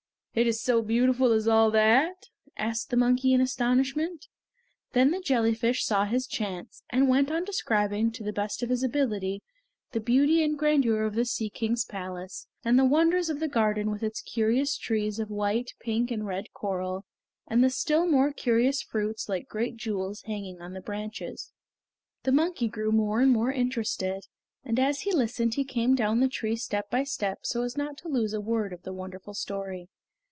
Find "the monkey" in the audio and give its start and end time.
2.89-3.33, 22.23-22.69